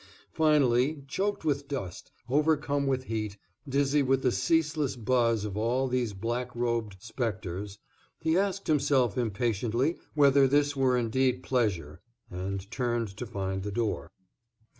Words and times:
Finally, 0.33 1.03
choked 1.07 1.45
with 1.45 1.67
dust, 1.67 2.11
overcome 2.27 2.87
with 2.87 3.03
heat, 3.03 3.37
dizzy 3.69 4.01
with 4.01 4.23
the 4.23 4.31
ceaseless 4.31 4.95
buzz 4.95 5.45
of 5.45 5.55
all 5.55 5.87
these 5.87 6.11
black 6.15 6.55
robed 6.55 6.95
specters, 6.99 7.77
he 8.19 8.35
asked 8.35 8.65
himself 8.65 9.15
impatiently 9.15 9.95
whether 10.15 10.47
this 10.47 10.75
were 10.75 10.97
indeed 10.97 11.43
pleasure, 11.43 12.01
and 12.31 12.71
turned 12.71 13.15
to 13.15 13.27
find 13.27 13.61
the 13.61 13.71
door. 13.71 14.09